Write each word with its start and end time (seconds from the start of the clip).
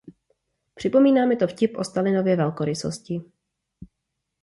Připomíná 0.75 1.25
mi 1.25 1.35
to 1.35 1.47
vtip 1.47 1.77
o 1.77 1.83
Stalinově 1.83 2.35
velkorysosti. 2.35 3.21